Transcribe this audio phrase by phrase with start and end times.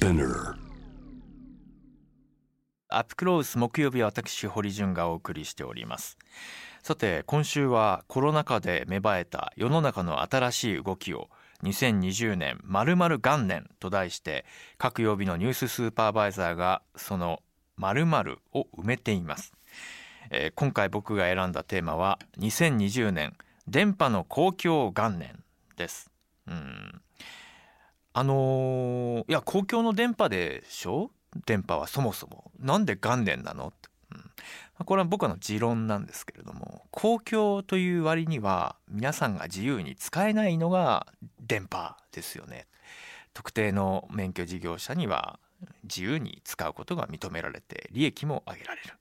[0.00, 0.54] Spinner.
[2.88, 6.16] アップクロース木曜日は私堀潤がお送りしております。
[6.82, 11.28] さて今週はコロナ禍で芽生えた世の中の新しい動きを
[11.64, 14.46] 2020年まる元年と題して
[14.78, 17.42] 各曜日のニューススーパーバイザーがその
[17.76, 19.52] 〇〇を埋めています、
[20.30, 23.36] えー今回僕が選んだテーマは2020年
[23.68, 25.44] 電波の公共元年
[25.76, 26.10] です。
[26.46, 27.02] うん。
[28.12, 31.10] あのーいや公共の電波でしょ？
[31.46, 32.50] 電波はそもそも。
[32.58, 33.68] なんで元年なの？
[33.68, 33.88] って、
[34.78, 34.84] うん。
[34.84, 41.06] これは僕の持論なんですけれども公共という割には皆さんが自由に使えないのが
[41.38, 42.66] 電波ですよね。
[43.32, 45.38] 特定の免許事業者には
[45.84, 48.94] 自由に使うことが認められて利益も上げられる。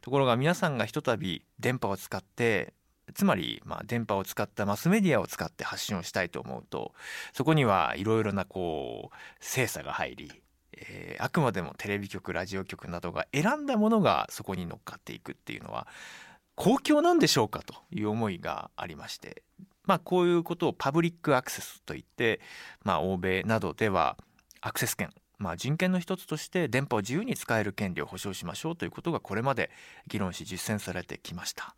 [0.00, 2.72] ところが皆さんがひとたび電波を使って
[3.14, 6.92] つまりまあ電波を使ったマスメディアを使って発信をしたいと思うと
[7.32, 10.32] そこにはいろいろなこう精査が入り、
[10.72, 15.86] えーあくまでもテレビ局ラジオ局などが選んだものがそこに乗っかっていくっていうのは
[16.54, 19.42] 公共なんでしょうかという思いがありまして
[19.84, 22.40] まあこういうことをパブリックアクセスといって
[22.84, 24.18] まあ欧米などでは
[24.60, 29.70] アクセス権まあ、人権の一つとして電波を自由に使える権利を保障しましょうということがこれまで
[30.08, 31.74] 議論し実践されてきました。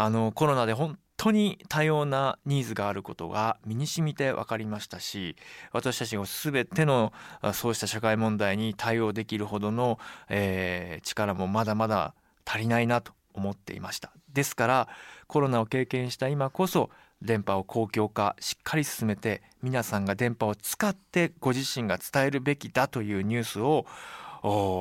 [0.00, 5.36] あのコロナで本当に多様なニーズがあることが身に染みて分かりましたし
[5.72, 7.12] 私たちが全ての
[7.52, 9.98] そうした社会問題に対応できるほどの、
[10.30, 12.14] えー力もまだまだ
[12.46, 14.10] 足りないなと思っていました。
[14.32, 14.88] ですから
[15.26, 16.88] コロナを経験した今こそ
[17.20, 23.84] 電波を公共化しっかり進めて皆さんが電波を使ってご自身が伝えるべきだというニュースを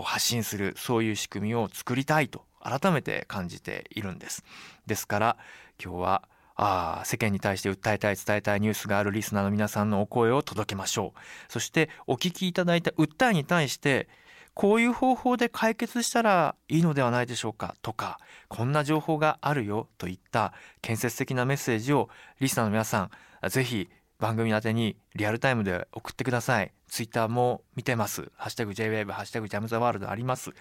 [0.04, 4.44] 発信するそういう仕組みを作りたいと改めて感じているんです。
[4.86, 5.38] ですから
[5.84, 11.20] 今日はあー世間に対して訴えたい伝えたいニュースがあるリスナーの皆さんのお声を届けましょう。
[11.48, 14.10] そしてお聞きいただいた訴えに対して
[14.54, 18.20] こういう方法で解決したらいいのではないでしょうかとか
[18.50, 22.10] こんな情報があるよといった建設的なメッセージを
[22.42, 23.10] リスナーの皆さ
[23.42, 23.90] んぜひ
[24.20, 26.74] 番組宛にリアルタイムで送ってください。
[26.90, 28.32] ツイッターも見てます。
[28.36, 30.52] ハッシュタグ JWAVE ハッシュタグジャムザワールドあります。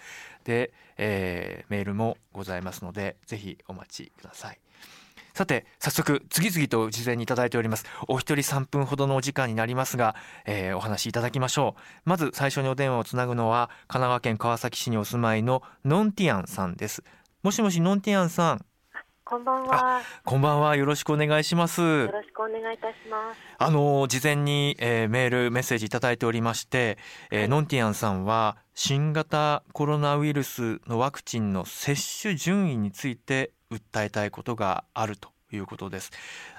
[0.44, 4.60] で、えーメールもございますのでぜひお待ちください。
[5.34, 7.84] さて早速次々と事前にいただいております。
[8.06, 10.14] お一人3分ほどのお時間になりますが、
[10.46, 12.08] えーお話しいただきましょう。
[12.08, 17.02] まず最初にお電話をつなぐのは神奈川県川崎市にお住まいのノンティアンさんです。
[17.42, 18.64] もしもしノンティアンさん。
[19.30, 20.00] こんばんは。
[20.24, 23.38] こんばんはよろしくお願いしますよろしくお願いいたします。
[23.58, 26.96] あの事前に、えーメールメッセージいただいておりまして、
[27.30, 36.10] えーノンティアンさんは新型コロナウイルスのワクチンの接種順位について訴えたいことがあるということです。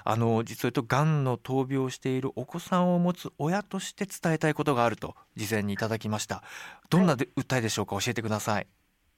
[0.04, 6.44] あの実を言うとがんの闘病をしているお子さんを持つ親として伝えたいことがあると事前にいただきました。
[6.88, 8.00] どんなで、訴えでしょうか？
[8.00, 8.68] 教えてください。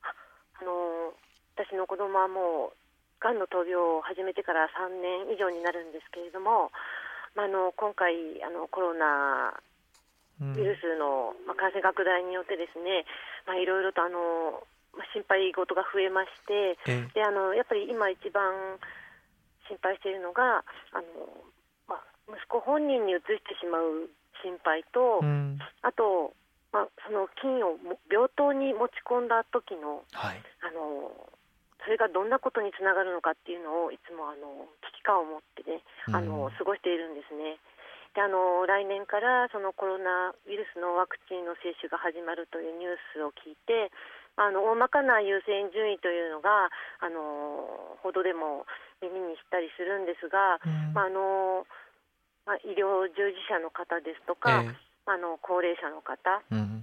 [0.00, 1.12] あの
[1.54, 2.76] 私の子供はもう
[3.22, 6.74] がんの闘病を始めてから3年以上になるんですけれども、
[7.38, 9.54] まあ、あの今回あのコロナ
[10.40, 13.06] うんウイルスの、まあ、感染拡大によってですね、
[13.46, 18.80] まあ、いろいろとあの、まあ、心配事が増えましてえであのやっぱり今一番
[19.70, 21.46] 心配しているのがあの、
[21.86, 24.10] まあ、息子本人にうつしてしまう
[24.42, 25.58] 心配と、うん。
[25.82, 26.34] あと、
[26.72, 30.42] まあ、その菌をも病棟に持ち込んだ時のはい。
[30.60, 31.12] あの
[31.84, 37.58] それがどんなことにつながるのかっていうのをいつもあの危機感を持ってねあの、うん過ごしているんですね。
[38.14, 43.88] であの来年からそのコロナウイルスのワクチンの接種が始まるというニュースを聞いて
[44.36, 46.68] あの大まかな優先順位というのが
[47.00, 48.68] あの報道でも
[49.00, 50.92] 耳にしたりするんですが、うん。
[50.92, 51.66] まああの
[52.44, 54.92] まあ、医療従事者の方ですとか、ええ。
[55.06, 56.81] あの高齢者の方うん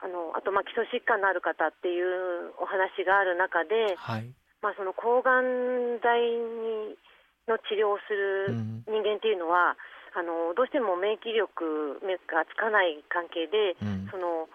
[0.00, 4.30] あのあとまあ基礎疾患のある方っていうお話がある中で、はい。
[4.62, 6.96] まあ、その抗がん剤に
[7.44, 8.84] の治療をするうん。
[8.88, 9.76] 人間っていうのは、
[10.16, 14.08] あのどうしても免疫力がつかない関係で、うん。
[14.10, 14.48] その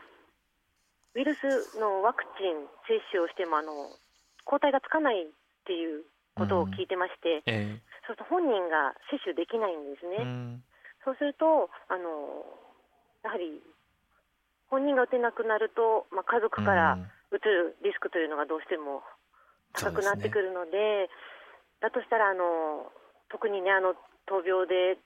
[1.15, 3.73] ウイルスのワクチン接種をしてもあの
[4.45, 5.27] 抗体がつかないっ
[5.65, 6.05] ていう
[6.35, 10.17] ことを聞いてまして、えそうすると本人が接種できないんですね。
[10.19, 10.63] えうん。
[11.03, 12.45] そうするとあの
[13.23, 13.61] やはり
[14.69, 17.11] 本人が打てなくなると、まあ、家族からうん。
[17.29, 19.05] うつるリスクというのがどうしても
[19.77, 21.05] 高くなってくるので
[21.77, 22.89] だとしたらあの
[23.29, 23.93] 特にねあの
[24.25, 24.97] 闘病で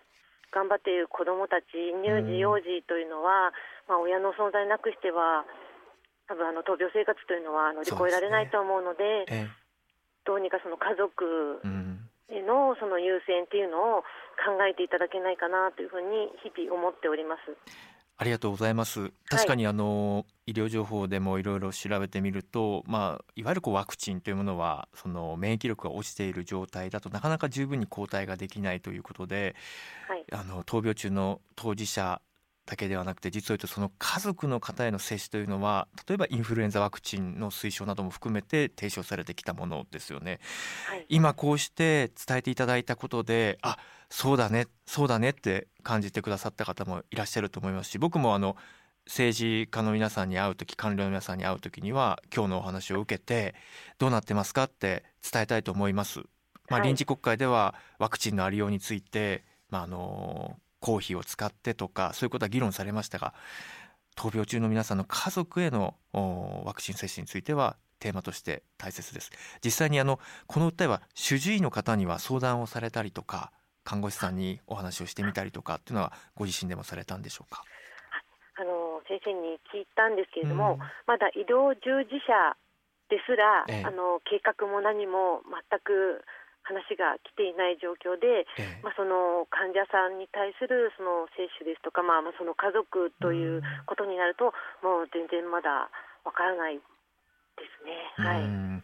[0.55, 2.31] 頑張っている子どもたち乳うん。
[2.31, 3.51] 児幼児というのは、
[3.91, 5.43] まあ、親の存在なくしては
[6.31, 9.51] 多分あの闘病生活というのは乗り越えられないと思うのでえ
[10.23, 11.59] どうにかその家族
[12.31, 14.07] のその優先っていうのを
[14.39, 17.51] 考えていただけないかなというふうに日々思っております。
[18.17, 19.11] ありがとうございます。
[19.29, 29.55] 確かにあの、医療情報でもいろいろ調べてみると、まあ、いわゆるこうワクチンというものはその免疫力が落ちている状態だとなかなか十分に抗体ができないということで、
[30.07, 32.21] はい、あの闘病中の当事者
[32.65, 40.39] だけではなくて実を言うとその家族の方への接種というのは例えばインフルエンザワクチンの推奨なども含めて提唱されてきたものですよね。
[40.87, 43.77] はい、今こうして伝えていただいたことであ
[44.09, 48.55] そうだねそうだねって感じてくださった方もいらっしゃると思いますし僕もあの
[49.05, 53.55] 政治家の皆さんに会う時官僚の皆さんに会う時には今日のお話を受けて
[53.97, 56.21] どうなってますかって伝えたいと思います。
[56.69, 63.33] まあ、臨時国会ではワクチンのありようについて、まあ、あの公費を使ってとかそういうことは議論されましたが
[64.17, 69.31] 闘病中の皆さんの家族へのワクチン接種についてはテーマとして大切です。
[69.63, 73.53] 実際にあのこの訴えは主治医の方には相談をされたりとか
[73.85, 77.63] 看護師さんにお話をしてみたりとかっていうのはご自身でもされたんでしょうか？
[78.59, 82.57] あの先生に聞いたんですけれども、うん、まだ医療従事者
[83.07, 86.23] ですら、ええ、あの計画も何も全く
[86.63, 95.91] 話が来ていない状況で、ええ、まあ、その患者さんに対するその接種ですとか、まあ、まあその家族ということになると、もう全然まだ
[96.23, 96.81] わからないで
[97.67, 97.93] すね。
[98.15, 98.81] はい、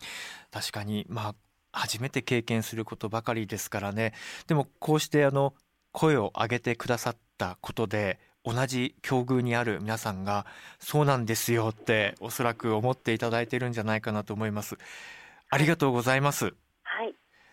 [0.51, 1.35] 確かに、まあ、
[1.71, 4.13] 初めて経験することばかりですからね
[4.47, 5.53] でもこうしてあの
[5.91, 10.45] 声を上げてくださったことで同じ境遇にある皆さんが
[10.79, 14.77] そうなんですよっておそらく思っていただいてるんじゃないかなと思います。
[15.49, 16.53] ありがとうございます。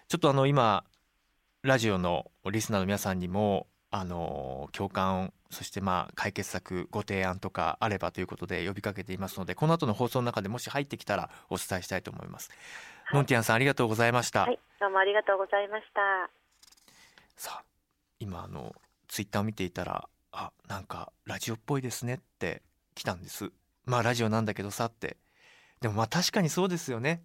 [0.09, 0.85] ちょっとあの今
[1.63, 12.51] ラジオのリスナーの皆さんにもあの共感そしてまあ解決策ご提案とかあればということで呼びかけていますのでこの後の放送の中でもし入ってきたらお伝えしたいと思います、
[13.07, 14.43] はい、ノンティアンさんありがとうございました。
[14.43, 14.61] はい。
[14.79, 16.31] どうもありがとうございました。
[17.37, 17.65] さあ
[18.21, 18.77] 今あの
[19.09, 22.63] ツイッターを見ていたらあなんかラジオっぽいですねって
[22.95, 23.51] 来たんです。
[23.87, 25.17] まあラジオなんだけどさって。
[25.81, 27.25] でもまあ確かにそうですよね。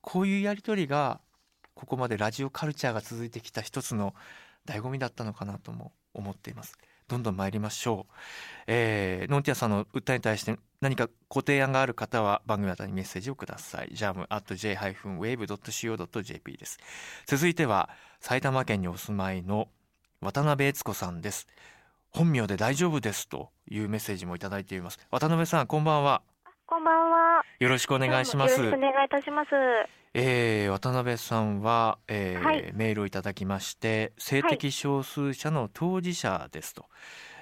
[0.00, 1.20] こういうやり取りが
[1.74, 4.14] ここまでラジオカルチャーが続いてきた一つの
[4.66, 6.76] 醍醐味だったのかなとも思っています。
[7.08, 8.12] どんどん参りましょう、
[8.68, 13.88] えー、ノンティアさんの訴えに対して何かご提案がある方は番組宛にメッセージをください。
[13.92, 16.78] jam.j-wave.co.jp です。
[17.26, 17.90] 続いては
[18.20, 19.68] 埼玉県にお住まいの
[20.20, 21.48] 渡辺悦子さんです。
[22.10, 24.98] 本名で大丈夫ですというメッセージもいただいています。
[25.10, 26.22] 渡辺さんこんばんは。
[26.66, 27.42] こんばんは。
[27.58, 28.60] よろしくお願いします。
[28.60, 29.50] よろしくお願いいたします
[30.12, 36.82] えー、渡辺さんは、えー、はい、メールをいただきまして性的少数者の当事者ですと、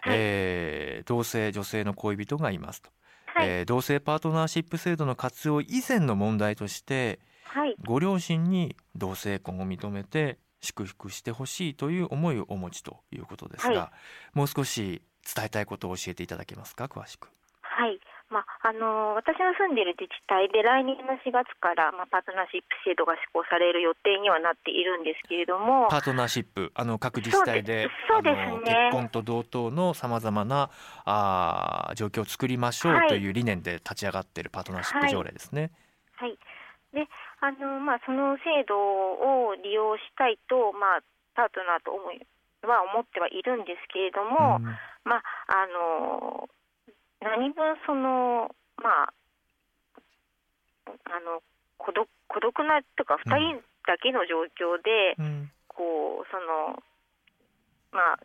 [0.02, 2.90] はい、えー、同性女性の恋人がいますと、
[3.26, 13.92] はい、えー、同性パートナーシップ制度の活用以前の問題として、はい、ご両親に同性婚を認めて祝福してほしいという思いをお持ちということですが、
[14.34, 15.02] もう少し
[15.34, 17.30] 伝えたいことを教えていただけますか詳しく。
[17.62, 18.00] はい
[18.30, 25.88] まあ、あの私の住んでいる自治体で来年の4月から、まあ、パートナーシップ制度が施行される予定にはなっているんですけれども。
[25.88, 30.70] パートナーシップあの各自治体でそうです、ね、結婚と同等のさまざまな
[31.04, 35.70] あ状況を作りましょうという理念で立ち上がっているパートナーシップ条例ですね。
[36.16, 36.38] はい、はい、
[36.92, 37.08] で
[37.40, 41.02] あの、まあ、その制度を利用したいと、まあ、
[41.34, 42.20] パートナーと思い
[42.66, 44.64] は思ってはいるんですけれども、うん、
[45.04, 46.48] まああの
[47.20, 49.12] 何分そのまあ
[50.86, 51.42] あの
[51.76, 56.78] 孤独孤独なとか2人だけの状況で、うん、こうその
[57.92, 58.18] まあ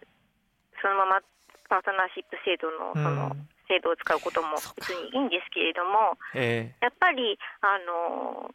[0.82, 1.22] そのまま
[1.70, 3.32] パートナーシップ制度のその、
[3.68, 8.52] 制度を使うことも別にいいんですけれども、えー、やっぱりあの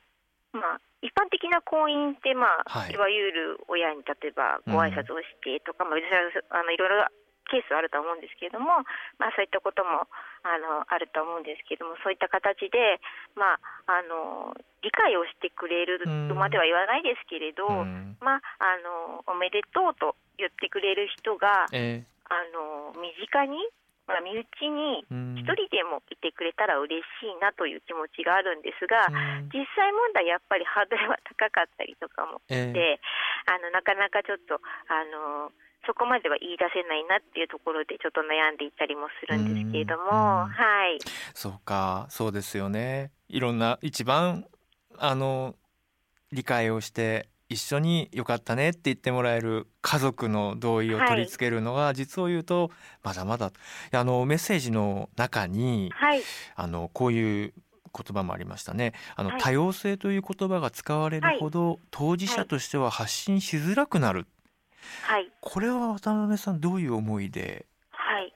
[0.53, 7.07] まあ一般的な婚姻って、まあ、はい、いわゆる親に例えばご挨拶をしてとか、うん、まあ、あのいろいろ
[7.49, 8.85] ケースはあると思うんですけれども、
[9.19, 10.07] まあ、そういったことも
[10.45, 13.01] あのあると思うんですけどもそういった形で、
[13.35, 17.67] まあ、あの理解をしてくれるとまでは言わないですけれど、
[18.21, 23.59] まあ、あのおめでとうと言ってくれる人が、えー、あの身近に
[24.09, 24.41] まあ、身内
[24.73, 25.05] に
[25.37, 29.05] 一人でもいてくれたら嬉しいなという気持ちがあるんですが、
[29.53, 34.57] 実際問題やっぱりハードルは高かったりとかもして、えー、あのなかなかちょっと
[34.89, 35.53] あの
[35.89, 40.49] そこまでは言い出せないなっていうところでちょっと悩んでいたりもするんですけれども、は
[40.95, 40.99] い。
[41.33, 43.11] そうか、そうですよね。
[43.29, 44.45] いろんな一番
[44.99, 45.57] あの
[46.31, 52.71] 理解をして一緒によかったねって言ってもらえる家族の同意を取り付けるのが、実を言うと
[53.03, 53.51] まだまだ
[53.93, 56.21] あのメッセージの中に、はい、
[56.55, 57.55] あのこういう
[57.95, 58.93] 言葉もありましたね。
[59.17, 64.27] あの、はい、多様性という言葉が使われるほど、当事者としては発信しづらくなる
[65.07, 67.67] はい、これは渡辺さんどういう思いで？
[67.91, 68.33] はい。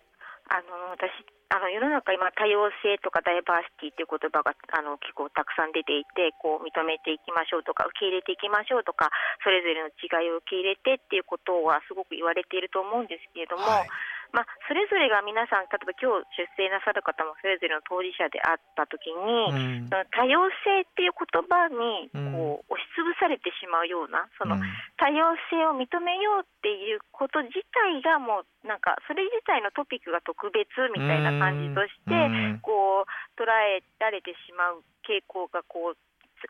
[0.48, 1.10] あの私
[1.52, 9.12] あの世の中今多様性とかダイバーシティという言葉があの結構たくさん出ていてこう認めていきましょうとか受け入れていきましょうとか
[9.44, 13.88] それぞれの違いを受け入れてっていうことはすごく言われていると思うんですけれども、はい
[14.32, 24.56] まあ、それぞれが皆さん、例えば今日出生なさる方もそれぞれの当事者であったときに、うん、その多様性っていう言葉にこう押しつぶされてしまうような、その
[24.96, 30.64] 多様性を認めようっていうこと自体がもうなんかそれ自体のトピックが特別
[30.96, 36.00] みたいな感じとして、こう捉えられてしまう傾向がこう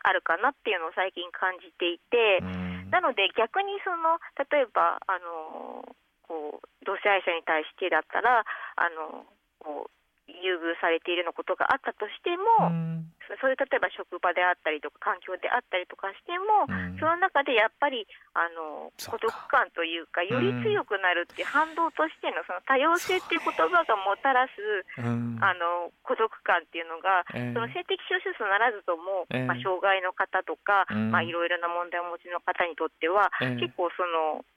[0.01, 2.39] あるかなっていうのを最近感じていて、
[2.89, 5.83] なので逆にその例えばあの
[6.23, 9.25] こう同性愛者に対してだったらあの
[9.59, 9.91] こう
[10.27, 13.11] 優遇されているのことがあったとしても、うん、
[13.43, 24.55] そういう例えば職場であったりとか環境であったりとかしても、うん、その中でやっぱりあの孤独感というかより強くなるっていう反動としてのその多様性っていう言葉がもたらす、
[24.99, 34.47] うん、あの孤独感っていうのが、えー、その性的少数数ならずとも、えー、まあ、障害の方とか、まあ、いろいろな問題をお持ちの方にとっては、えー、結構その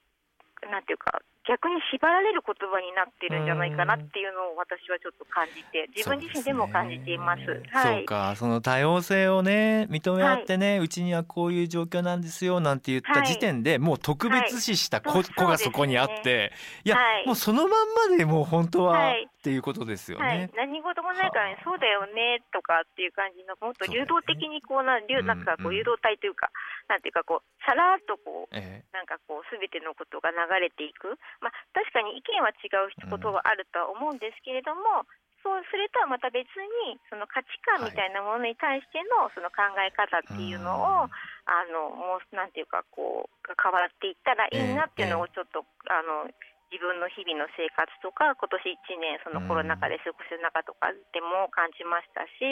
[0.71, 7.45] なんていうか逆に縛られる言葉になってるんじゃないかなっていうのを私はちょっと感じて自分自身でも感じています。
[7.45, 7.63] そう、ね。
[7.71, 8.35] はい、か。
[8.35, 16.51] その多様性をね認め合ってね、はい、うちにはこういう状況なんですよなんて言った時点で、はい、もう特別視した子,、子がそこにあって、
[16.83, 20.51] いや、もうそのまんまでもう本当は、っていうことですよね。
[20.59, 26.51] 何事もないからねそうだよねとかっていう感じのもっと流動的にこうな、ね、なんかこう誘導体というか、
[26.91, 31.15] なんていうかこうさらっとこう、えー、なんかこうすべてのことが流れていく。
[31.41, 35.05] まあ確かに意見は違うことはあるとは思うんですけれども、
[35.47, 36.49] そうそれとはまた別
[36.83, 46.27] にその価値観みたいなものに対してのその考え方っていうのを、はい、あのもうなんていうかこう変わっていったらいいなっていうのをちょっと、えー、あの
[46.67, 52.43] 自分の日々の生活とか今年1年そのコロナ禍で過ごす中とかでも感じましたし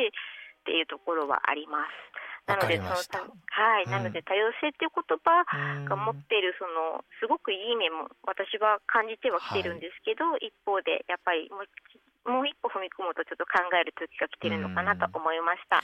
[0.64, 1.92] っていうところはあります。
[2.46, 2.90] なのでその
[3.56, 5.42] はい、なので多様性っていう言葉
[5.90, 11.68] が持っているそのすごくいい面も私は感じてはきてるんですけど、はい、一方でやっぱりもう
[12.26, 15.82] もう一歩踏み込むとちょっと考える時が来てるのかなと思いました。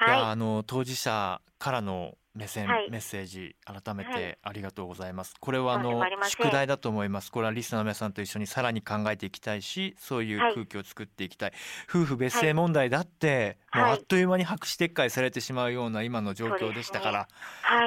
[0.00, 7.32] はい、あの当事者からの目線、はい、メッセージ改めてありがとうございます、はい、これはあの宿題だと思います。
[7.32, 11.52] これはリスナーの皆さんと一緒にさらに考えていきたいしそういう空気を作っていきたい、
[11.88, 17.20] 夫婦別姓問題だって、もうあっという間に白紙撤回されてしまうような今の状況でしたから、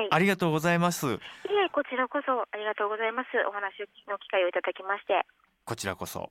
[0.02, 1.08] ね、ありがとうございます。
[1.08, 1.18] いえ
[1.72, 3.30] こちらこそありがとうございます。
[3.48, 5.26] お話の機会をいただきまして。
[5.66, 6.30] こちらこそ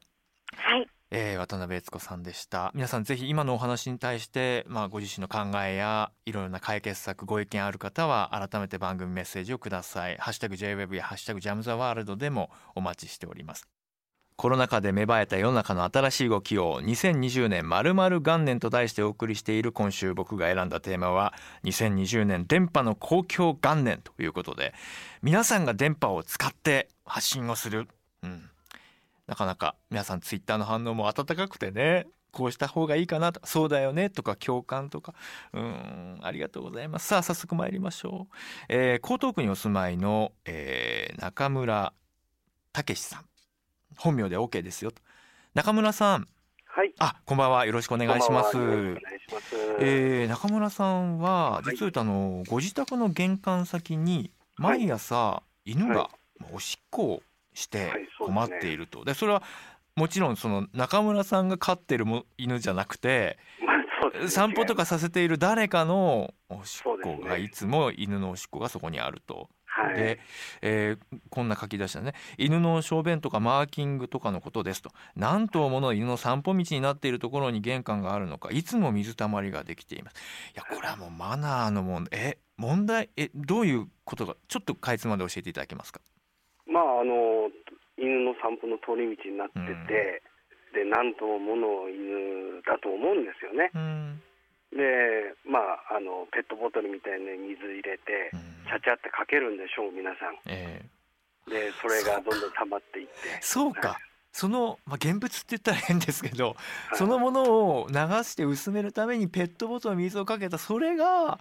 [0.57, 0.87] はい。
[1.15, 2.71] えー、渡辺悦子さんでした。
[2.75, 10.17] 皆さんぜひ今のお話に対して、まあ、ご自身の考えやいろいろな解決策ご意見ある方は改めて番組メッセージをください。
[10.17, 13.69] ハッシュタグ JWEB やハッシュタグジャムザワールドでもお待ちしております。
[14.37, 24.75] コロナ禍で芽生えた世の中の新しい動きを2020年まる元年と題してお送りしている今週僕が選んだテーマは2020年電波の公共元年ということで
[25.23, 27.87] 皆さんが電波を使って発信をする、
[28.23, 28.49] うん、
[29.27, 35.15] なかなか皆さんツイッターの反応も温かくてねこうした方がいいかなとそうだよねとか共感とか
[35.53, 38.35] うんありがとうございますさあ早速参りましょう、
[38.69, 41.93] えー、江東区にお住まいの、えー、中村
[42.73, 43.25] 武さん
[43.97, 44.93] 本名で OK ですよ
[45.55, 46.27] 中村さん
[46.75, 46.95] はい。
[47.01, 47.67] あ、こんばんは。
[47.67, 48.57] よろしくお願いします。
[48.57, 49.55] お願いします。
[49.81, 56.09] えー、中村さんは、実を言うと、あの、ご自宅の玄関先に、毎朝、犬が
[56.51, 57.23] おしっこを
[57.55, 59.43] して困っていると、はい、で、ね、それは
[59.97, 63.39] もちろんその中村さんが飼ってるも犬じゃなくて、
[64.21, 69.49] ね、散歩とかさせている誰かのおしっこがいつも犬のおしっこがそこにあると。
[69.75, 70.21] はい、で、
[70.61, 72.13] えー、こんな書き出したね。
[72.37, 74.93] 犬の小便とかマーキングとかのことですと。
[75.17, 80.15] 何頭もの犬の散歩道になっているところに玄関があるのかいつも水たまりができています。
[80.55, 86.01] いやこれはもうマナーの問題え問題えどういうことかちょっとかいつまで教えていただけますか？
[86.67, 87.15] まああの
[88.03, 90.23] 犬の散歩の通り道になってて、
[90.75, 93.71] うん、で何頭もの犬だと思うんですよね。
[93.71, 94.19] うん、
[94.75, 100.35] でまああのペットボトルみたいな水入れて、うん、ちゃちゃってかけるんでしょう皆さん。
[100.51, 103.15] えー、でそれがどんどん溜まっていって。
[103.41, 106.57] そうか、はいその、まあ、現物って言ったら変ですけど、
[106.95, 107.95] そのものを流
[108.25, 111.39] して薄めるためにペットボトルに水をかけたそれが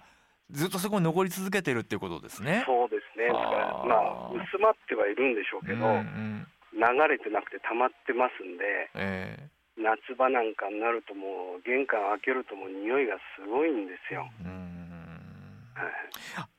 [0.50, 2.64] ずっとそこに残り続けてるっていうことですね。
[2.66, 3.30] そうですね。
[3.30, 14.26] だからまあ薄まってはいるんでしょうけど、うんうん、流れてなくて溜まってますんで、えー、夏場なんかになるともう玄関開けるともう匂いがすごいんですよ。
[15.72, 15.90] はい、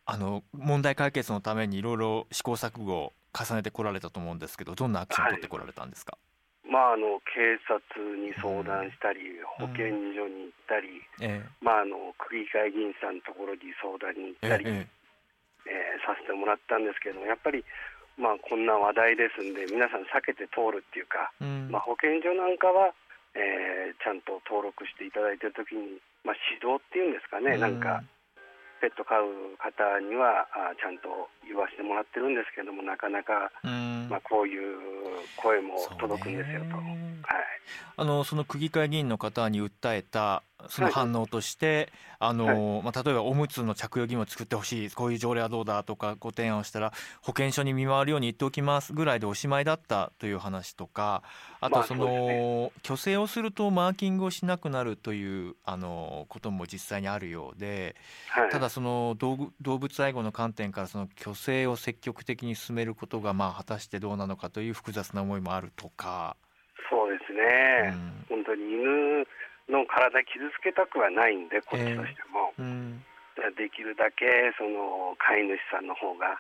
[0.06, 6.18] あの問題解決のためにいろいろ試行錯誤を重ねてこられたと思うんですけど、どんなアクションを取ってこられたんですか？
[6.66, 9.20] はい、まあ、あの警察に相談したり、
[9.58, 17.64] 保健所に行ったり、ええ、まあ、あの区議会議員さんのところに相談に行ったり、ええー、させてもらったんですけどもやっぱり、
[18.18, 22.94] まあ、こんな話題ですんで皆さん避けて通るっていうか、うん、まあ、保健所なんかは、
[23.34, 28.04] えー、ちゃんと登録していただいてる時に、まあ、指導っていうんですかね、うん、なんか
[28.84, 35.03] ペット飼う方にはあちゃんと言わせてもらってるんですけどもなかなか、まあ、こういう
[35.38, 36.76] 声も届くんですよと。
[36.76, 36.86] はい、
[37.98, 41.90] あのその区議会議員の方に訴えたその反応として、
[42.20, 51.24] はい、あの、はい、まあ、例えばおむつの着用義務を作ってほしいこういう条例はどうだとかご提案をしたら保健所に見回るように言っておきますぐらいでおしまいだったという話とか
[51.60, 57.96] あとその、まあね、虚勢をするとマーキングをしなくなるというあのことも実際にあるようで、
[58.30, 66.36] はい、ただその動物愛護の観点からその虚勢を積極的に進めることがまあ果たしてどうなのかという複雑な思いもあるとか。
[66.90, 67.92] そうですね、
[68.30, 69.26] うん、本当に犬
[69.70, 72.64] の体傷つけたくはないんでこっちとしても、えー。
[72.64, 73.04] うん、
[73.56, 76.40] できるだけその飼い主さんの方が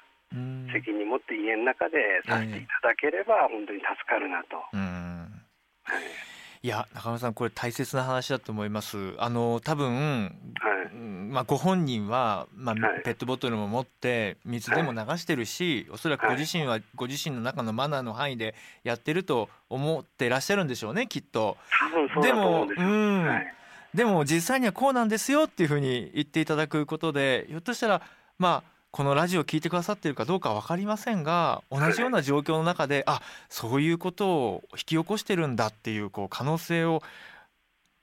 [0.72, 4.58] 責任持って家の中でさせていただければ本当に助かるなと。
[4.58, 6.33] はい
[6.66, 9.16] いや中村さんこれ大切な話だと思います。
[9.18, 18.56] あの多分、はい、まあ、ご本人は、まあ、ペットボトルも持って水でも流してるし、おそらくご自身はご自身の中のマナーの範囲で
[18.86, 21.58] やってると思ってらっしゃるんでしょうねきっと。
[22.22, 23.44] でもうん、
[23.94, 28.02] でも実際にはこうなんですよっていうふうに言っていただくことでひょっとしたら
[28.40, 37.02] まあこのラジオを聞いてくださっているかどうか分かりませんが同じような状況の中であそういうことを引き起こしてるんだっていうこう可能性を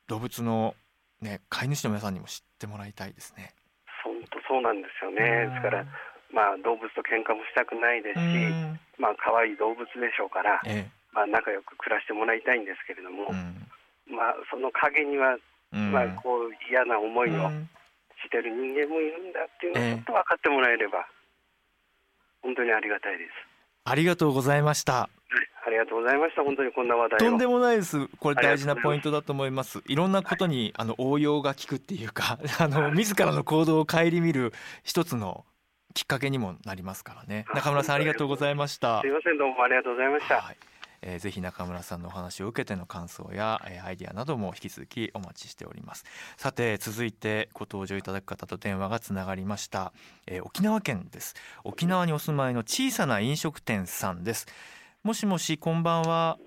[0.09, 0.75] 動物の、
[1.23, 3.54] ね、飼い主の皆さんにも知ってもらいたいですね。
[4.02, 5.47] 本当そうなんですよね。
[5.47, 5.87] ですから
[6.35, 8.20] まあ動物と喧嘩もしたくないですし、
[8.99, 13.30] まあ可愛い動物でしょうから、ええ、まあ仲良く暮らしてもらいたいんですけれども、
[14.11, 15.38] まあその陰には
[15.70, 17.46] まあこう嫌な思いを
[18.22, 21.04] してる人間もいるんだっていうのをちょっと分かってもらえれば、えー、
[22.42, 23.30] 本当にありがたいです。
[23.85, 25.09] ありがとうございました。
[25.66, 26.42] ありがとうございました。
[26.42, 28.09] 本当にこんな話題とんでもないです。
[28.18, 29.83] これ大事なポイントだと思います。
[29.87, 34.52] いろんなことにあの応用が効くっていうか、 あの自らの行動を顧みる
[34.85, 35.44] 一つの
[35.94, 37.46] きっかけにもなりますからね。
[37.54, 39.00] 中村さんありがとうございました。
[39.02, 40.40] すいませんどうもありがとうございました。
[40.40, 40.56] はい
[41.02, 46.04] えー、ぜひ中村さんのお話を受けての感想や、えー、アイディアなども引き続きお待ちしております。
[46.36, 49.92] さて続いてご登場いただく方と電話がつながりました、
[50.26, 51.34] えー、沖縄県です。
[51.64, 54.46] 沖縄にお住まいの小さな飲食店さんです。
[55.02, 56.38] もしもしこんばんは、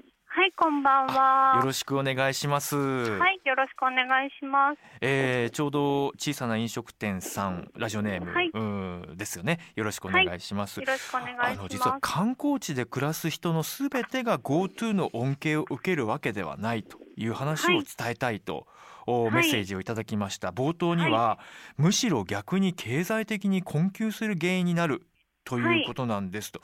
[0.55, 1.57] こんばんは。
[1.57, 2.75] よろしくお願いします。
[2.75, 4.77] はい、よろしくお願いします。
[5.01, 9.59] えー、ちょうど小さな飲食店さん、ラジオネーム、はい、うんですよね。
[9.75, 10.79] よろしくお願いします。
[10.79, 11.59] はい、よろしくお願いします。
[11.59, 18.67] あの実は観光地で暮らす人のすべてが GoTo の恩恵を受けるわけではないという話を伝えたいと。
[19.07, 21.39] はい、メッセージをいただきました冒頭には、
[21.75, 25.01] むしろ逆に経済的に困窮する原因になる
[25.43, 26.61] ということなんですと、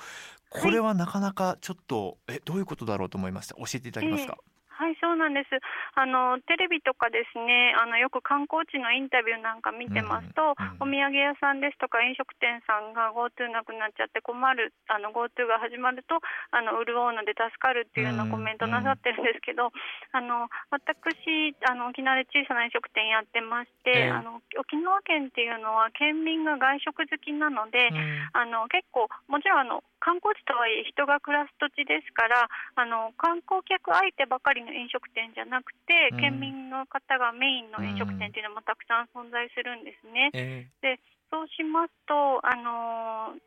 [0.49, 3.55] これはなかなかちょっと、えどういうことだろうと思いました。
[3.55, 4.37] 教えていただけますか、
[4.79, 5.51] はいそうなんです。
[5.99, 16.23] あのテレビとかですねあのよく観光地のインタビューなんか見てますと、うんうん、お土産屋さんですとか飲食店さんが GoTo なくなっちゃって困るあの GoTo が始まると
[16.55, 40.69] あの潤うので助かるっていうようなコメントなさってるんですけど、うんうん、あの私あの沖縄で小さな飲食店やってまして、えー、あの沖縄県っていうのは県民が外食好きなので、うん、あの結構もちろんあの観光地とはいえ人が暮らす土地ですからあの観光客相手ばかりの飲食店じゃなくて、県民の方がメインの飲食店っていうのもたくさん存在するんですね。
[40.81, 43.37] でそうしますとあの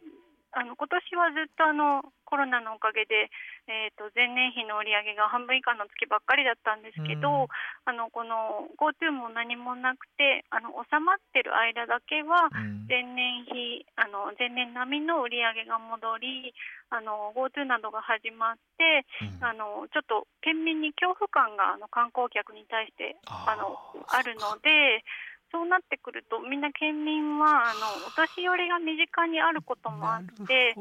[0.53, 3.29] あの今年はずっとあのコロナのおかげで、
[3.69, 12.49] えーと、前年比の売り上げが半分以下の月ばっかりだったんですけど、うん、あのこの GoTo も何もなくてあの収まってる間だけは
[12.89, 16.57] 前年比、うん、あの前年並みの売り上げが戻り
[16.89, 23.77] あの GoTo などが始まって、うん、あのちょっと県民に恐怖感があの観光客に対してあの
[24.09, 25.05] あるので。
[25.53, 30.73] そうなってくるとみんな県民はあのお年寄りが身近にあることもあって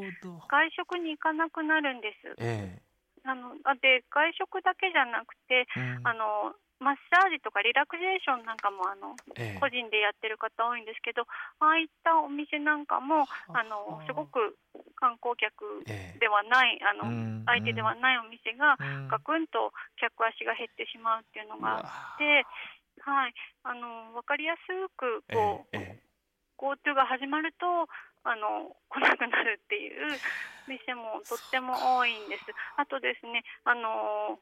[0.48, 2.32] 外食に行かなくなるんです。
[2.40, 2.82] ええ、
[3.28, 11.22] あので外食だけじゃなくて、うん、あのマッサージとかリラクゼーションなんかもあの、ええ、個人でやってる方多いんですけど
[11.62, 14.58] ああいったお店なんかもあのすごく
[14.96, 15.84] 観光客
[16.18, 18.74] ではない、え、あの相手ではないお店が
[19.06, 22.48] ガクンと客足が減ってしまうっていうのがあって。
[23.00, 25.76] はい、あの分かりやすくこう、
[26.58, 27.88] GoTo が始まると
[28.24, 30.18] あの来なくなるっていう
[30.68, 32.44] 店もとっても多いんです。
[32.76, 34.38] あとですね、あの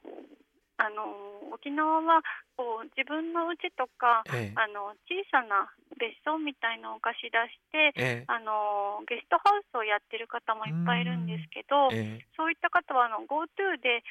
[0.77, 2.21] あの沖縄は
[2.57, 11.89] こう自分の家とか、ええ、あの小さな別荘みたいのを貸し出して、え、あのゲストハウスをやってる方もいっぱいいるんですけど、
[12.37, 14.01] そういった方はあの GoTo で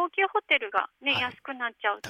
[0.00, 2.08] 高級ホテルがね、はい、安くなっちゃうと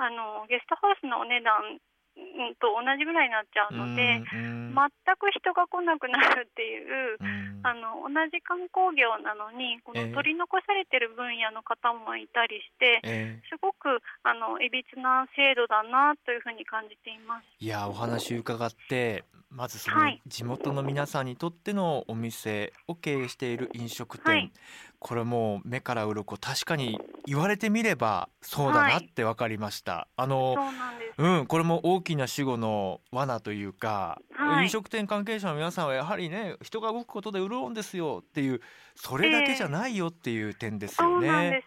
[0.00, 1.76] あのゲストハウスのお値段
[2.20, 4.76] うん、と同じぐらいになっちゃうので、全
[5.16, 7.16] く人が来なくなるっていう、
[7.62, 17.46] あの同じ観光業なのにこの取り残されてる分野の方もいたりして、えー、すごくあのいびつな制度だなというふうに感じています。
[17.58, 24.52] いやお話伺ってまずその地元の皆さんにとってのお店を経営している飲食店、はい、
[25.00, 29.92] これも目から鱗確かに言われてみればそうだなって分かりました。
[29.92, 30.56] はい、あの
[31.16, 38.60] うん、これも大きな死後の罠というか、はい、飲食店関係者の皆さんはやはりね人が動くことで潤うんですよっていう
[38.94, 41.64] それだけじゃないよっていう点ですよね。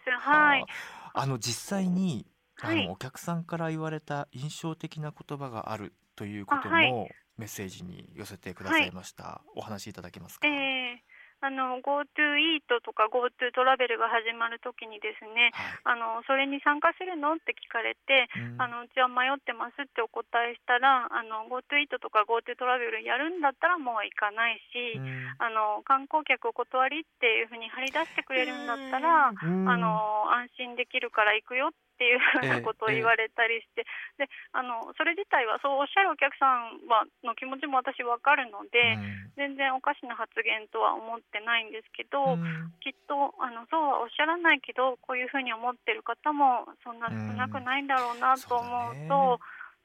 [1.15, 2.25] あの実際に
[2.61, 9.23] あの、お客さんから言われた印象的な言葉があるということも、メッセージに寄せてくださいました。
[9.23, 10.47] はい、お話しいただけますか？
[10.47, 11.02] えー
[11.43, 15.51] あの GoTo イートとか GoTo トラベルが始まるときにですね、
[15.83, 17.35] はい、あのそれに参加するの？
[17.35, 33.85] って聞かれて、うん、あのうちは迷ってますってお答えしたらあの GoTo イートとか GoTo トラベルやるんだったらもう行かないし、うん、あの観光客お断りっていうふうに張り出してくれるんだったら、うん、あの安心できるから行くよってっていうふうなことを言われたりして、
[34.17, 38.97] であのそれ自体はそうおっしゃるお客さんはの気持ちも私分かるので、
[39.37, 42.37] 全然おかしな発言とは思ってないんですけど、
[42.81, 49.39] きっとあのそうはおっしゃらないけどこういうふうに思ってる方もそんな少なくないんだろうなと思うと。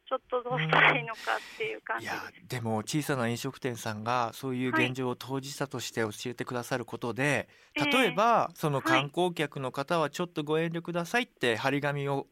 [0.09, 1.21] ちょっとどうしたらいいのか
[1.55, 12.27] っていう感じです、うん、でも小さな飲食店さんがそういう現状を当事者として教えてくださることで、はい、例えば、その観光客の方はちょっとご遠慮くださいって張り紙を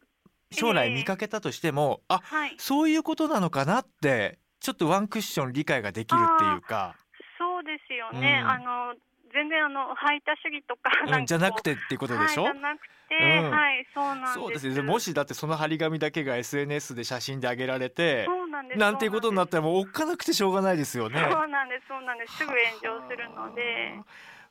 [0.50, 6.96] 将来見かけたとしても、えー、あ、はい、そういうことなのかなってちょっとワンクッション理解ができるっていうか。
[7.38, 8.94] そうですよね、うん、あの
[9.36, 14.34] 全然あの排他主義とかうん、じゃなくてっていうことでしょ、はい、じゃなくて、うん、はいそうなんです。
[14.34, 14.82] そうですね。
[14.82, 21.20] もしだってその張り紙だけが SNS で写真で上げられてそうなんですなんていうことになったらもうおっかなくてしょうがないですよね。
[21.20, 22.38] そうなんですそうなんです。
[22.38, 24.00] すぐ炎上するので。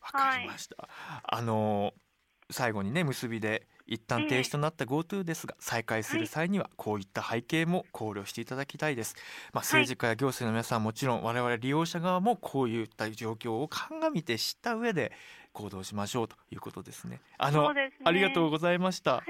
[0.02, 1.94] わかりました、はい、あの
[2.52, 9.16] 最後にね結びで一旦停止となった GoTo ですが、再開する際にはこういった背景も考慮していただきたいです、
[9.54, 15.12] まあ、政治家や行政の皆さんもちろん我々利用者側もこういった状況を鑑みて知った上で
[15.54, 17.22] 行動しましょうということですね。
[17.38, 19.14] あの、ね、ありがとうございました。
[19.16, 19.24] はい。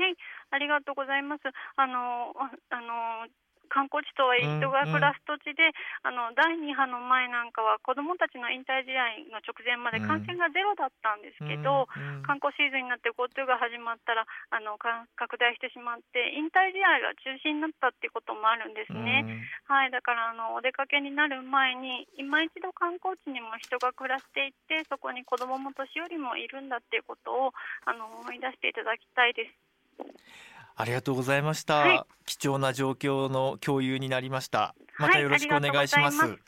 [0.50, 1.42] ありがとうございます。
[1.76, 2.34] あの
[2.70, 3.28] あの
[3.70, 5.74] 観光地とはいえ人が暮らす土地で、
[6.04, 11.88] あの第2波の前なんかは子どもたちの引退試合の直前まで感染がゼロだったんですけど、
[12.26, 19.26] 観光シーズンになって GoTo が始まったらあの拡大してしまって引退試合が中止になったっていうこともあるんですね。
[19.26, 27.54] うん、はいだからあのお出かけになる前に今一度観光地にも人が暮らしていってそこに子どもも年寄りもいるんだっていうことを
[27.86, 30.55] あの思い出していただきたいです。
[30.76, 34.76] ありがとうございました、はい、貴重な状況の共有になりました。
[34.98, 36.40] またよろしくお願いします、はい、はい、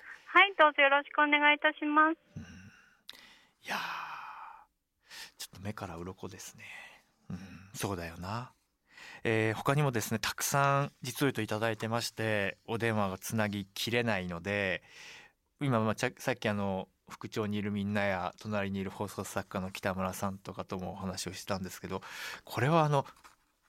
[0.58, 2.46] どうぞよろしくお願いいたします、うん、い
[3.68, 3.76] や
[5.38, 6.64] ちょっと目から鱗ですね、
[7.30, 7.38] うん、
[7.74, 8.52] そうだよな。
[9.24, 14.84] えー、他にもですねたくさん実を言うといただいてましてお電話がつなぎきれないので
[15.60, 22.02] 今、まあ、さっきあの副長にいるみんなや隣にいる放送作家の北村さんとかともお話をしたんですけど
[22.46, 23.06] これはあの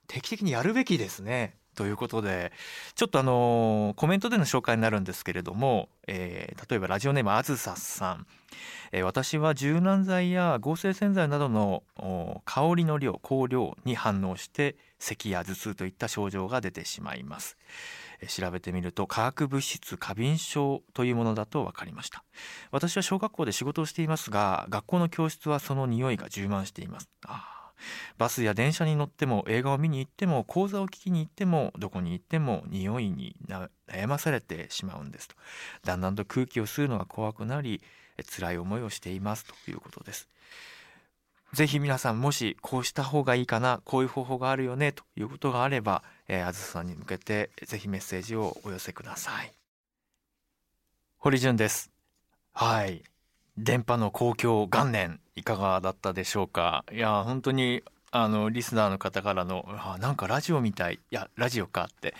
[0.08, 1.54] 定期的にやるべきですね。
[1.78, 2.50] ということで
[2.96, 8.26] ちょっとあのコメントでの紹介になるんですけれども、えー、例えばラジオネームあずささん、
[8.90, 11.84] えー、私は柔軟剤や合成洗剤などの
[12.44, 17.56] 香りの量香料に反応して咳や頭痛といった症状が出てしまいます、
[18.20, 22.24] えー、調べてみると化学物質過敏症というものだと分かりました。
[22.72, 27.08] 私は小学校で仕事をしていますが学校の教室はその匂いが充満しています。
[27.24, 27.57] あ
[28.16, 33.36] バスや電車に乗っても映画を見に行っても講座を聞きに行ってもどこに行っても匂いに
[33.88, 35.34] 悩まされてしまうんですと。
[35.84, 37.80] だんだんと空気を吸うのが怖くなり
[38.24, 40.28] 辛い思いをしていますということです。
[41.52, 49.52] ぜひ皆さんもしこうした方がいいかなこういう方法があるよねということがあれば、えー、あずさんに向けてぜひメッセージをお寄せください。
[51.16, 51.90] 堀潤です。
[52.52, 53.02] はい。
[53.56, 55.20] 電波の公共元年。
[55.38, 56.84] いかがだったでしょうか？
[56.92, 60.94] いや本当にあのリスナーの方からのあなんかラジオみたい。
[60.94, 62.14] いやラジオかって。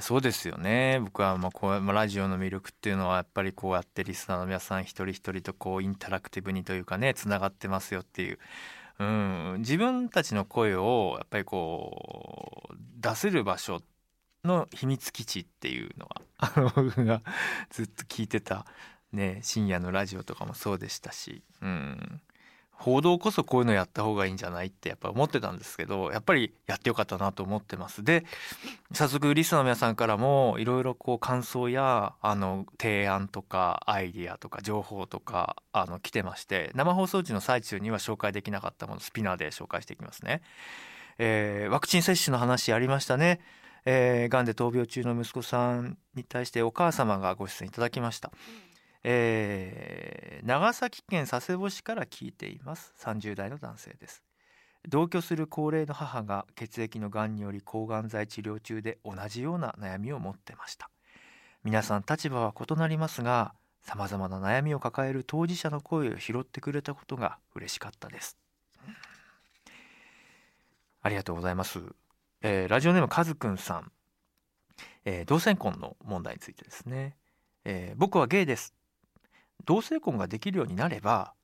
[0.00, 1.00] そうですよね。
[1.02, 8.38] 僕はまあこう、まあ、ラジオの魅力っていうのはやっぱりこうやってリスナーの皆さん一人一人とこうインタラクティブにというかねつながってますよっていう、
[8.98, 13.80] うん、自分たちの声をやっぱりこう出せる場所
[14.44, 17.22] の秘密基地っていうのは あの僕が
[17.70, 18.66] ずっと聞いてた、
[19.12, 22.20] ね、深夜のラジオとかもそうでしたし、うん、
[22.78, 28.04] 報道こそこういうのやった方がいいんじゃないってやっぱ思ってたんですけどやっぱりやってよかったなと思ってます。
[28.04, 28.24] で
[28.92, 40.42] 早速リスナーの皆さんからもいろいろこう感想やあの提案とかアイディアとか情報とかあの来てまして生放送時の最中には紹介できなかったものスピナーで紹介していきますね、
[41.18, 43.40] えー、ワクチン接種の話ありましたね。
[43.88, 48.32] えー、がんで闘病中の息子さんに対してお母様がご出演いただきました、
[49.08, 52.92] えー、長崎県佐世保市から聞いています。
[52.98, 54.24] 30代の男性です。
[54.88, 60.90] 同居する高齢の母が血液のがんにより抗がん剤治療中で同じような悩みを持ってました。
[61.62, 68.36] 皆さん立場は異なりますがさまざまな悩みを抱える当事者の声を拾ってくれたことが嬉しかったです。
[71.02, 71.80] ありがとうございます。
[72.42, 73.92] えー、ラジオネームかずくんさん、
[75.04, 77.16] えー、同性婚の問題についてですね、
[77.64, 78.75] えー、僕はゲイです。
[79.64, 81.34] 同性婚ができるようになれば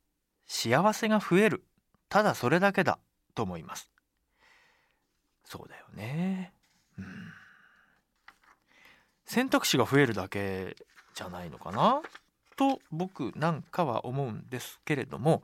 [0.46, 1.64] 幸せが増える。
[2.09, 2.98] ただそれだけだ。
[3.35, 3.90] と思います。
[5.44, 6.53] そうだよね。
[6.98, 7.07] うん。
[9.25, 10.77] 選択肢が増えるだけ
[11.14, 12.03] じゃないのかな？
[12.57, 15.42] と僕なんかは思うんですけれども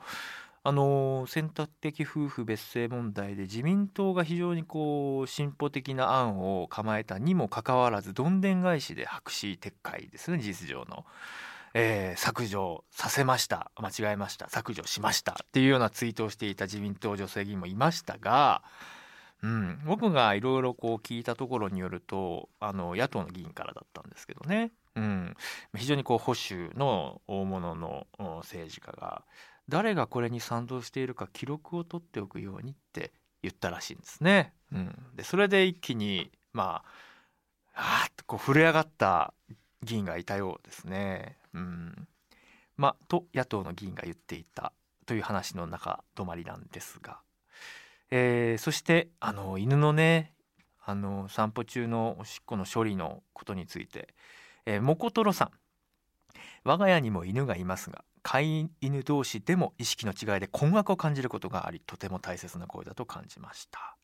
[0.62, 11.06] あの選択的夫婦別姓問題で自民党が非常にこう進歩的な案を構えたにもかかわらずどんでん返しで白紙撤回ですね事実上の。
[11.74, 13.70] えー、削除させました。
[13.76, 14.48] 間違えました。
[14.48, 18.62] 削除しましたっていうようなツイートをしていた自民党女性議員もいましたが、
[19.42, 25.36] うん、僕がいろいろこう聞いたところによるとあの野党の議員からだったんですけどね、うん、
[25.76, 28.06] 非常にこう保守の大物の
[28.38, 29.22] 政治家が
[29.68, 34.52] 誰がこれに賛同しているか記録を取っておくようにって言ったらしいんですね。
[34.72, 36.82] うん、でそれで一気にま
[37.74, 39.32] ああっとこう震え上がった
[39.82, 41.38] 議員がいたようですね。
[41.54, 42.08] うん、
[42.76, 44.72] まあと野党の議員が言っていた
[45.06, 47.20] という話の中止まりなんですが、
[48.10, 50.32] えー、そしてあの犬のね
[50.84, 54.14] あの散歩中のおしっこの処理のことについて、
[54.66, 55.50] えー、もことろさん。
[56.64, 63.96] 我が家にも犬がいますが飼い犬同士でも意識の違いで困惑を感じることがありとても大切な声だと感じました。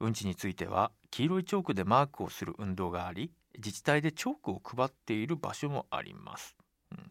[0.00, 6.56] うんちについては黄色いチョークでマークをする運動があり自治体でチョークを配っている場所もあります、
[6.92, 7.10] うん、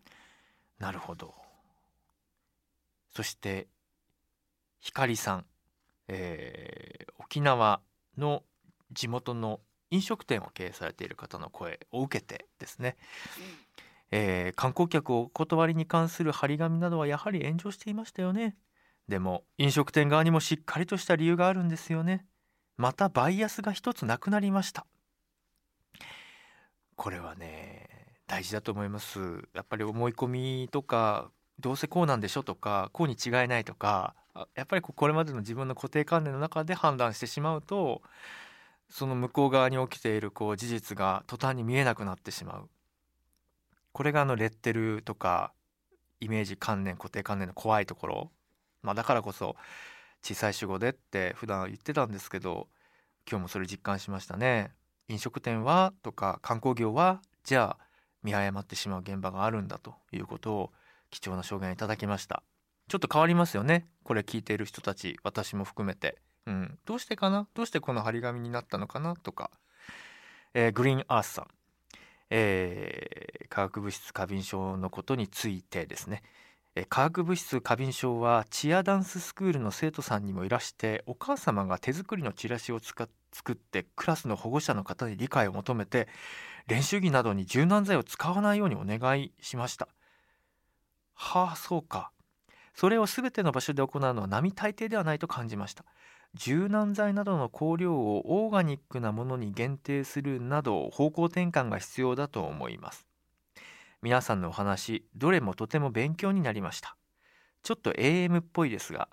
[0.80, 1.34] なるほど。
[3.16, 3.68] そして
[4.80, 5.46] 光さん、
[6.08, 7.82] えー、沖縄
[8.18, 8.44] の
[8.92, 12.96] 地元の飲食店を経営されている方の声を受けてですね、
[14.12, 18.56] えー、観光客をお断りに関する張り紙などはやはり炎上していましたよね。
[19.08, 22.26] でも飲食店側にもしっかりとした理由があるんですよね。
[22.76, 24.86] またバイアスが一つなくなりました
[26.98, 27.88] これはね
[28.28, 29.20] 大事だと思います。
[29.54, 34.16] やっぱり思い込みとかどうせこうなんでしょとかこうに違いないとか
[34.56, 38.02] やっぱりこれまでの自分の固定観念の中で判断してしまうと
[38.90, 42.70] その向こう側に起きているこう事実が途端に見えなくなってしまう。
[43.94, 45.54] これがあのレッテルとか
[46.20, 48.32] イメージ観念固定観念の怖いところ、
[48.84, 49.56] まあ、だからこそ
[50.24, 52.68] 小さい主語でって普段言ってたんですけど
[53.30, 54.77] 今日もそれ実感しましたね。
[55.10, 57.86] 飲食店はとか観光業はじゃあ
[58.24, 60.72] 見誤ってしまう現場があるんだということを
[61.12, 62.44] 貴重な証言いただきました。
[62.90, 63.88] ちょっと変わりますよね。
[64.04, 67.48] これ聞いている人たち私も含めて、うん、どうしてかな？
[67.54, 69.16] どうしてこの張り紙になったのかな？
[69.16, 69.52] とか、
[70.54, 71.48] えー、グリーンアースさん。
[72.30, 76.24] えー、化学物質過敏症のことについてですね。
[76.90, 86.08] 化学物質過敏症はチアダンススクールの生徒さんにもいらしてお母様が手作りのチラシを使っ作ってクラスの保護者の方に理解を求めて
[86.66, 89.88] 練習着などに柔軟剤を使わないようにお願いしました。
[91.14, 92.12] はあそうか。
[92.74, 95.86] それを全ての場所で行うのは並大抵ではないと感じました。
[96.34, 103.08] 柔軟剤などの香料をオーガニックなものに限定するなど方向転換が必要だと思います。
[104.02, 106.98] 皆さんのお話どれもとても勉強になりました。
[107.62, 109.10] ちょっと AM っぽいですが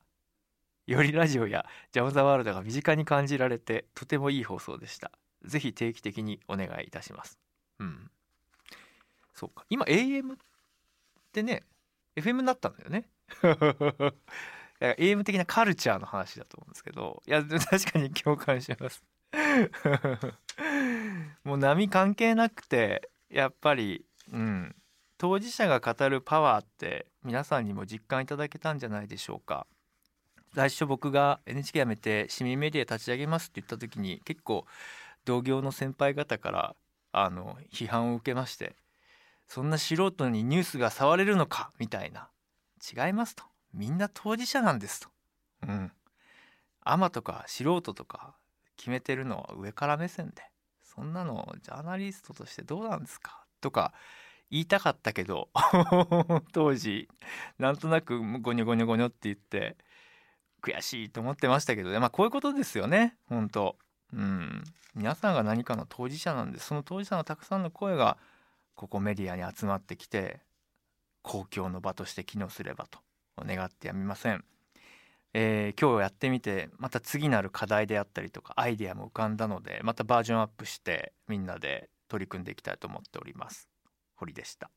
[0.87, 5.11] よりラジオやジャム・ザ・ワールドが身近に感じられてとてもいい放送でした。
[5.45, 7.39] ぜひ定期的にお願いいたします。
[7.79, 8.11] うん。
[9.33, 9.65] そうか。
[9.71, 10.37] 今 AM っ
[11.33, 11.63] てね
[12.17, 13.09] FM になったんだよね。
[14.81, 19.03] AM 的なカルチャーの話だと思うんですけどいや確かに共感します。
[21.45, 24.77] もう波関係なくてやっぱりうん。
[25.17, 29.67] 当事者が語るパワーって皆さんにも実感いただけたんじゃないでしょうか。
[30.55, 34.67] 最初僕が NHK 辞めて市民メディア立ち上げますって言った時に結構
[35.25, 36.77] 同業の先輩方から
[37.13, 38.77] あの批判を受けまして
[39.49, 42.29] そんな素人にニュースが触れるのかみたいな。
[43.07, 43.45] 違いますと。
[43.73, 45.09] みんな当事者なんですと。
[45.63, 45.93] うん。
[46.83, 48.35] アマとか素人とか
[48.77, 50.43] 決めてるのは上から目線で。
[50.83, 53.45] そんなのジャーナリストとしてどうなんですか？
[53.61, 53.93] とか
[54.51, 55.49] 言いたかったけど
[56.53, 57.09] 当時
[57.59, 59.77] なんとなくゴニョゴニョゴニョって言って
[60.65, 63.77] 悔しいと思ってましたけどねまあこういうことですよね本当
[64.13, 68.17] うん皆さんが何かの当事者なんでその当事者のたくさんの声が
[68.75, 70.41] ここメディアに集まってきて
[71.23, 72.99] 公共の場として機能すればと
[73.45, 74.45] 願ってやみません。
[75.37, 83.69] えー、今日やってみてまた次なる課題であったりとかアイデアも浮かんだのでまたバージョンアップしてみんなで取り組んでいきたいと思っております。
[84.15, 84.71] 堀でした。